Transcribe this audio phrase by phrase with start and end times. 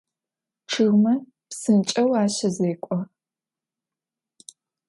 [0.69, 1.13] Ççıgme
[1.49, 2.97] psınç'eu aşezêk'o.